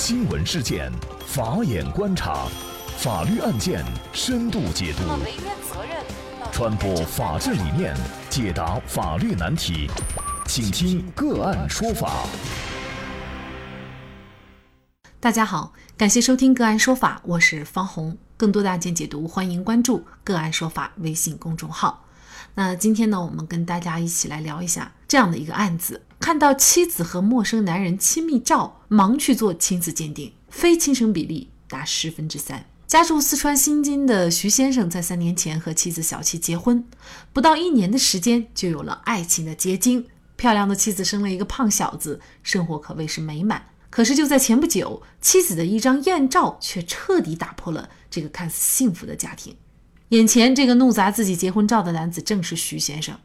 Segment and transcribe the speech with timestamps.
[0.00, 0.92] 新闻事件，
[1.26, 2.46] 法眼观察，
[2.98, 5.02] 法律案件深度解读，
[6.52, 7.96] 传播法治理念，
[8.30, 9.90] 解答法律难题，
[10.46, 12.24] 请听个案说法。
[15.18, 18.16] 大家好，感谢收听个案说法，我是方红。
[18.36, 22.04] 更多的案件解读，欢迎关注个案说法微信公众号。
[22.54, 32.66] 那今天呢，我们跟大家一起来聊一下这样的一个案子：看到妻子和陌生男人亲密照，忙去做亲子鉴定，非亲生比例达十分之三。
[32.86, 36.84] 家住四川新津的徐先生，在三年前和妻子小七结婚，
[37.32, 43.66] 不到一年的时间就有了爱情的结晶，漂亮的妻子生了一个胖小子，生活可谓是美满。
[43.90, 49.56] 可是就在前不久，妻子的一张艳照却彻底打破了这个看似幸福的家庭。
[50.10, 53.18] 眼前这个怒砸自己结婚照的男子正是徐先生，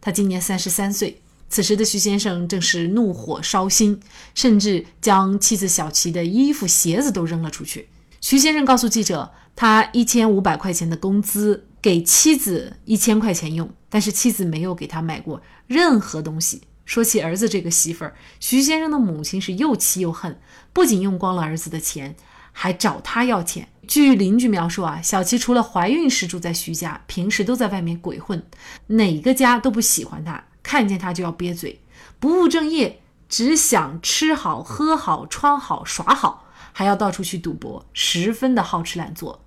[0.00, 1.22] 他今年三十三岁。
[1.48, 4.00] 此时的徐先生正是怒火烧心，
[4.34, 7.88] 甚至将妻子小琪的衣服、鞋子都扔了出去。
[8.20, 16.62] 徐先生告诉记者，他一千五百块钱的工资给妻子一千块钱用，但是妻子没有给他买过任何东西。
[16.84, 20.38] 说起儿子这个媳妇儿，徐先生的母亲是又气又恨，
[20.72, 22.14] 不仅用光了儿子的钱，
[22.52, 23.68] 还找他要钱。
[23.88, 28.44] 据邻居描述啊，小琪除了怀孕时住在徐家，平时都在外面鬼混，
[28.88, 31.80] 哪个家都不喜欢他，看见他就要憋嘴，
[32.18, 39.44] 不务正业，只想吃好喝好穿好耍好，还要到处去赌博，十分的好吃懒做。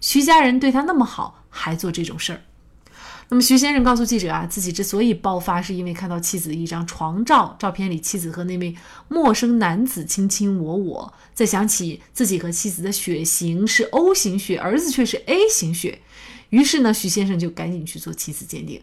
[0.00, 2.40] 徐家人对他那么好，还做这种事儿。
[3.28, 8.74] 那么徐先生告诉记者啊，自己之所以爆发，是因为看到妻子的一张床照，照片里妻子和那位
[9.08, 16.00] 陌生男子卿卿我我，再想起自己和妻子的血型是 O 型血，儿子却是 A 型血，
[16.48, 18.80] 于是呢，徐先生就赶紧去做妻子鉴定，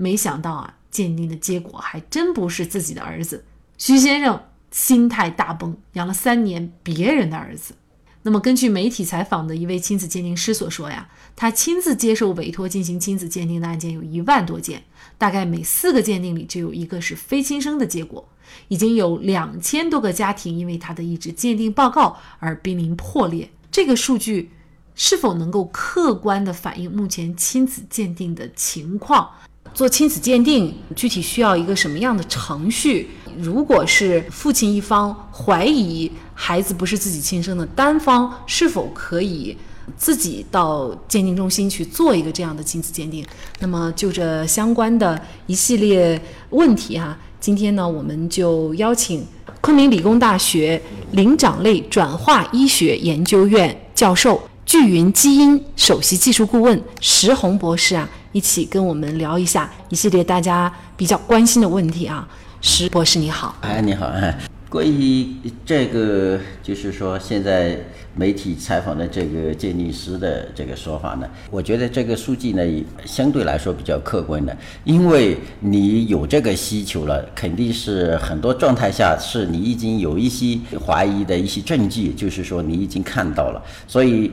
[0.00, 3.44] 没想到啊，鉴定的结果还真不是自己的儿子，
[3.76, 7.74] 徐先生心态大崩，养了三年别人的儿子。
[8.22, 14.84] 那么，根据媒体采访的一位亲子鉴定师所说呀，他亲自接受委托进行亲子鉴定的案件有一万多件，
[15.18, 18.26] 大概每四个鉴定里就有一个是非亲生的结果，
[18.68, 23.50] 已经有两千多个家庭因为他的一纸鉴定报告而濒临破裂。
[23.70, 24.50] 这个数据
[24.94, 29.30] 是否能够客观地反映目前亲子鉴定的情况？
[29.74, 33.08] 做亲子鉴定具体需要一个什么样的程序？
[33.38, 39.56] 如果是父亲一方怀疑孩子不是自己亲生的，单方是否可以
[39.96, 43.24] 自己到鉴定中心去做一个这样的亲子鉴定？
[43.60, 46.20] 那么就这相关的一系列
[46.50, 49.24] 问题哈，今天呢，我们就邀请
[49.60, 50.80] 昆明理工大学
[51.12, 62.28] 灵长类转化医学研究院教授、聚云基因首席技术顾问石红博士啊，一起跟我们聊一下一系列大家比较关心的问题啊。
[62.60, 65.26] 石博士你好，哎，你好，哎，关于
[65.64, 67.78] 这个，就是说现在
[68.14, 72.62] 媒体采访的这个鉴定师的这个说法呢，我觉得这个数据呢，
[73.06, 74.54] 相对来说比较客观的，
[74.84, 84.30] 因为你有这个需求了，肯定是很多状态下是你已经有一些怀疑的一些证据，就是说你已经看到了，所以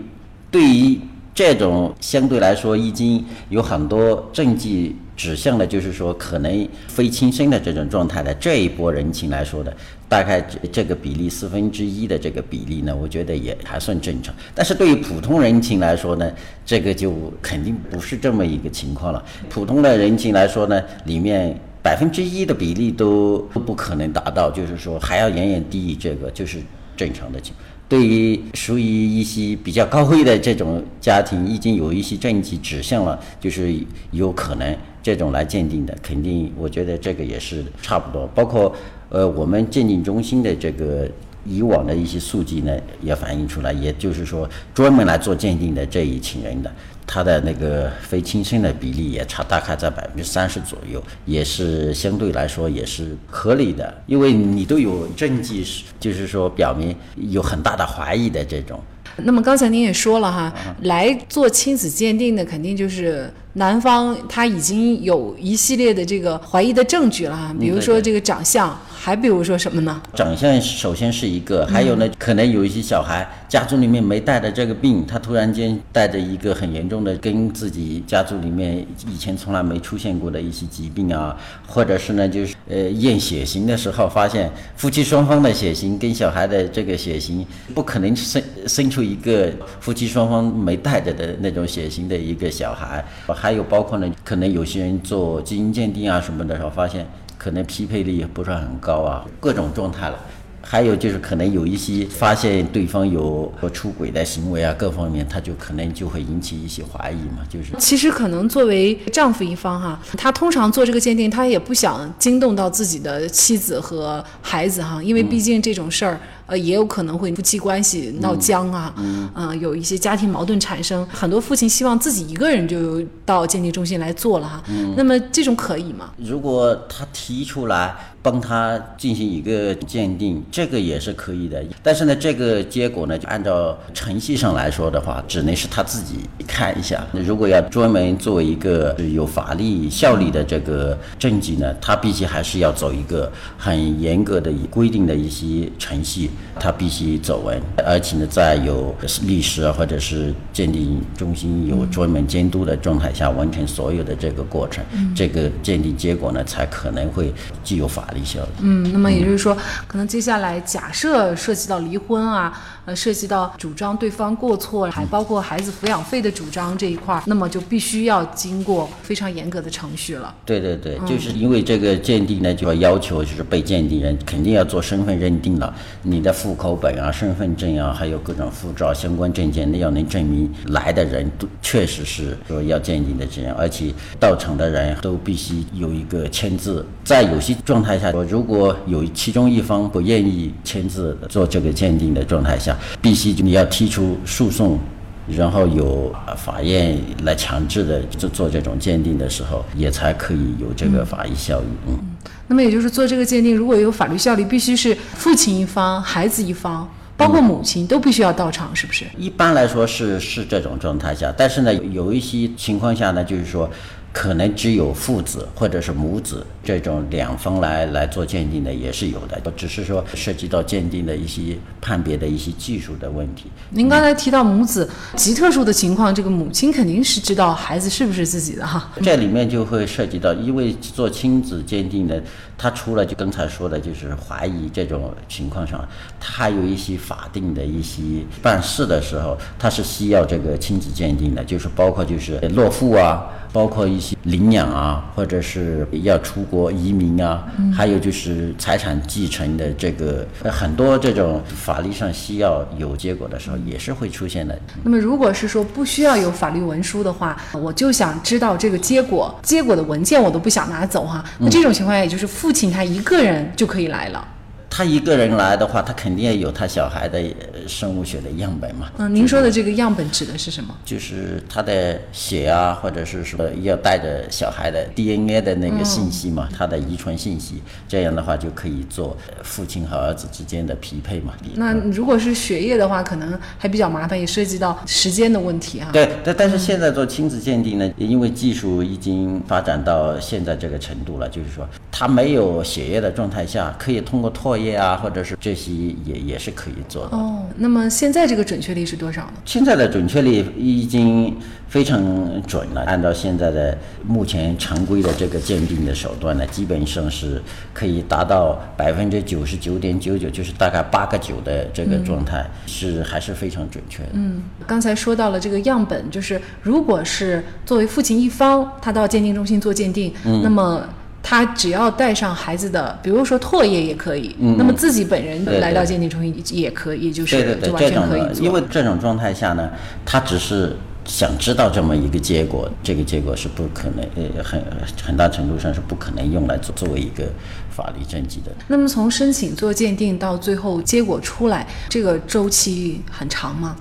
[0.51, 0.99] 对于
[1.37, 4.95] 这种相对来说已经有很多证据。
[5.15, 9.75] 指向的，就是说可能非亲生的这种状态的这一波人群来说的，
[10.07, 14.31] 大概这这个比例四分之一的这个比例呢，我觉得也还算正常。
[14.53, 16.31] 但是对于普通人群来说呢，
[16.63, 17.11] 这个就
[17.41, 19.25] 肯定不是这么一个情况了。
[19.49, 26.59] 普通的人群来说呢，里面百分之一的比例都都不可能达到，就是说还要远远低于这个，就是
[26.95, 27.65] 正常的情况。
[27.89, 33.73] 对于属于一些比较高危的这种家庭，已经有一些证据指向了，就是
[34.11, 38.27] 有可能这种来鉴定的，肯定我觉得这个也是差不多。
[38.35, 38.75] 包括
[39.09, 41.09] 呃，我们鉴定中心的这个
[41.47, 46.71] 以往的一些数据呢，也反映出来，也就是说专门来做鉴定的这一群人的。
[47.09, 58.77] 他的那个非亲生的比例也差，大概在百分之三十左右，也是相对来说也是合理的，因为你都有证据，是就是说表明有很大的怀疑的这种。
[59.23, 68.77] 那么刚才您也说了哈，来做亲子鉴定的肯定就是男方他已经有一系列的这个怀疑的证据了哈，比如说这个长相。
[69.07, 70.01] 还比如说什么呢？
[70.15, 81.33] 长相首先是一个，还有呢，可能有一些小孩家族里面没带的这个病，他突然间带着一个很严重的，跟自己家族里面以前从来没出现过的一些疾病啊，
[81.65, 89.49] 或者是呢，就是呃验血型的时候发现夫妻双方的血型跟小孩的这个血型不可能生生出一个
[89.79, 97.07] 夫妻双方没带着的那种血型的一个小孩，还有包括呢，可能有些人做基因鉴定啊什么的时候发现。
[97.37, 100.17] 可能匹配率也不是很高啊，各种状态了，
[100.61, 107.39] 还有就是可能有一些发现对方有出轨的行为啊，各方面他就可能就会引起一些怀疑嘛。
[107.49, 116.19] 就是其实可能作为丈夫一方哈，他通常做这个鉴定，他也不想惊动到自己的妻子和孩子哈，因为毕竟这种事儿。
[116.47, 121.05] 呃，也有可能会夫妻关系闹僵啊，嗯，有一些家庭矛盾产生。
[121.07, 124.63] 很多父亲希望自己一个人就到鉴定中心来做了哈。
[124.95, 126.11] 那么这种可以吗？
[126.17, 131.63] 如果他提出来帮他进行一个鉴定，这个也是可以的。
[131.83, 136.15] 但是呢，这个结果呢，就按照程序上来说的话，只能是他自己
[136.47, 137.05] 看一下。
[137.11, 146.29] 如果要专门作为一个有法律效力的这个证据呢，他必须还是要走一个很严格的规定的一些程序。
[146.59, 154.83] 他必须走完，而且呢，在有律师或者是鉴定中心有专门监督的状态下，完成所有的这个过程，
[155.15, 158.49] 这个鉴定结果呢，才可能会具有法律效力。
[158.61, 159.55] 嗯，那么也就是说，
[159.87, 162.59] 可能接下来假设涉及到离婚啊。
[162.87, 170.33] 呃，涉及到主张对方过错，还包括孩子抚养费的主张这一块儿，那么就必须要经过非常严格的程序了。
[170.45, 186.85] 对对对，就是因为这个鉴定呢，就要要求就是被鉴定人肯定要做身份认定了，你的户口本啊、身份证啊，还有各种护照相关证件，那要能证明来的人都确实是说要鉴定的这样，而且到场的人都必须有一个签字。
[187.03, 194.79] 在有些状态下，如果有其中一方不愿意签字做这个鉴定的状态下，必须你要提出诉讼，
[195.27, 201.65] 然后有法院来强制的做做这种鉴定的时候，也才可以有这个法医效益。
[201.87, 201.99] 嗯，
[202.47, 209.05] 那么也就是做这个鉴定，如果有法律效力，必须是父亲一方、孩子一方，包括母亲都必须要到场，是不是？
[209.17, 213.69] 一般来说是是这种状态下，但是呢，有一些情况下呢，就是说。
[214.13, 223.45] 可能只有父子或者是母子这种两方来来做鉴定的也是有的，只是说涉及到鉴定的一些判别的一些技术的问题。
[223.69, 228.91] 您刚才提到母子极特殊的情况，这个母亲肯定是知道孩子是不是自己的哈。
[229.03, 232.21] 这里面就会涉及到，因为做亲子鉴定的，
[232.57, 235.87] 他除了就刚才说的，就是怀疑这种情况上，
[236.19, 238.01] 他还有一些法定的一些
[238.41, 243.27] 办事的时候，他是需要这个亲子鉴定的，就是包括就是落户啊。
[243.57, 247.43] 包括一些领养啊，或者是要出国移民啊，
[247.75, 254.55] 还有就是财产继承的这个很多这种法律上需要有结果的时候，也是会出现的。
[254.83, 261.25] 那么，如果是说不需要有法律文书的话，我就想知道这个结果，结果的文件我都不想拿走哈。
[261.39, 264.27] 那这种情况下，也就是父亲他一个人就可以来了。
[264.69, 267.21] 他一个人来的话，他肯定要有他小孩的
[267.67, 268.89] 生物学的样本嘛。
[268.97, 270.75] 嗯，您说的这个样本指的是什么？
[270.85, 281.33] 就是他的血啊，或者是说要带着小孩的 DNA 的那个信息嘛，他的遗传信息，这样的话就可以做父亲和儿子之间的匹配嘛。
[281.55, 285.89] 那如果是血液的话，可能还比较麻烦，也涉及到时间的问题啊。
[285.93, 294.77] 对，但但是现在做亲子鉴定呢，因为技术已经发展到现在这个程度了，就是说他没有血液的状态下，可以通过唾液。
[294.77, 295.71] 啊，或者是这些
[296.05, 297.43] 也也是可以做的哦。
[297.57, 299.33] 那么现在这个准确率是多少呢？
[299.43, 301.35] 现在的准确率已经
[301.67, 301.99] 非常
[302.45, 302.81] 准了。
[302.81, 303.75] 按照现在的
[304.05, 307.41] 目前常规的这个鉴定的手段呢，基本上是
[307.73, 314.09] 可以达到百分之九十九点九九，就是大概八个九的这个状态，是还是非常准确的。
[314.13, 320.87] 嗯，刚才说到了这个样本，就是如果是作为父亲一方，他到鉴定中心做鉴定，那么。
[321.23, 328.45] 他只要带上孩子的，比如说唾液也可以，那么自己本人来到鉴定中心也可以，就是就完全可以做。
[328.45, 329.69] 因为这种状态下呢，
[330.05, 334.63] 他只是想知道这么一个结果，这个结果是不可能，呃，很
[335.03, 337.25] 很大程度上是不可能用来作作为一个
[337.69, 338.51] 法律证据的。
[338.67, 343.75] 那么从申请做鉴定到最后结果出来，这个周期很长吗？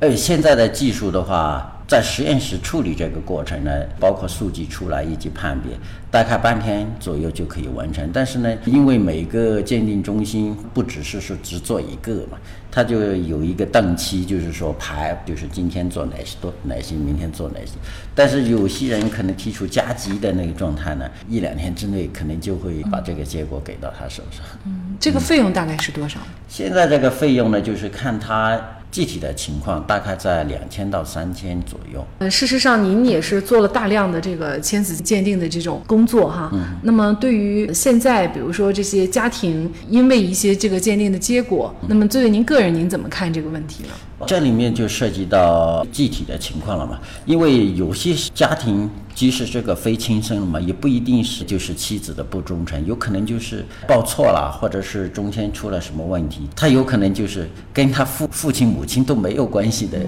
[0.00, 1.72] 呃，现在的技术的话。
[1.86, 5.72] 在实验室处理这个过程呢，包括数据出来以及判别，
[6.10, 8.10] 大概半天左右就可以完成。
[8.12, 12.38] 但是呢，因为每个鉴定中心不只是说只做一个嘛，
[12.72, 17.74] 它就有一个档期，就是说排，就是今天做哪些多哪些，明天做哪些。
[18.16, 24.44] 但是有些人可能提出加急的那个状态呢，一两天之内可能就会把这个结果给到他手上。
[24.64, 26.18] 嗯，这个费用大概是多少？
[26.48, 28.60] 现在这个费用呢，就是看他。
[28.90, 32.04] 具体的情况大概在两千到三千左右。
[32.18, 36.50] 呃，事实上，您也是做了大量的这个亲子鉴定的这种工作哈。
[36.52, 36.64] 嗯。
[36.82, 44.26] 那么，对于现在，比如说这些家庭，因为一些这个鉴定的结果，那么作为您个人，您怎么看这个问题呢？
[44.26, 48.90] 这里面就涉及到具体的情况了嘛，因为有些家庭。
[49.16, 59.98] 即使这个非亲生了嘛，也不一定是就是妻子的不忠诚，有可能就是报错了，或者是中间出了什么问题，他有可能就是跟他父父亲母亲都没有关系的，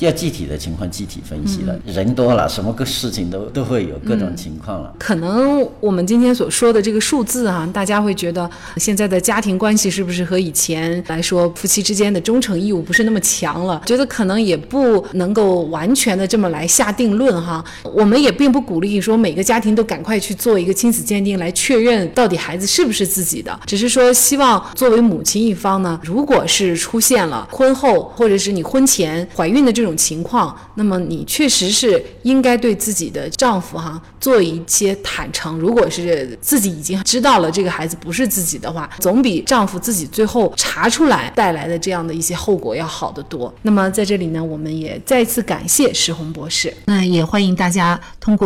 [0.00, 1.78] 要具体的情况具体分析了。
[1.86, 4.92] 人多了，什么个事情都都会有各种情况了。
[4.98, 13.80] 可能我们今天所说的这个数字啊，大家会觉得现在的家庭关系是不是和以前来说夫妻之间的忠诚义务不是那么强了？
[13.86, 17.64] 觉得可能也不能够完全的这么来下定论哈。
[17.84, 18.76] 我们也并不。
[18.76, 35.56] 鼓励说每个家庭都赶快去做一个亲子鉴定来确认到底孩子是不是自己的，只是说希望作为母亲一方呢，如果是出现了婚后或者是你婚前怀孕的这种情况，那么你确实是应该对自己的丈夫哈做一些坦诚。
[35.58, 43.54] 如果是自己已经知道了这个孩子不是自己的话，总比丈夫自己最后查出来带来的这样的一些后果要好得多。
[43.62, 46.74] 那么在这里呢，我们也再次感谢石红博士。
[46.84, 48.45] 那也欢迎大家通过